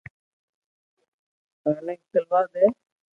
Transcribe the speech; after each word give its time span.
ايني 1.67 1.95
کلوا 2.11 2.41
دي 2.53 2.65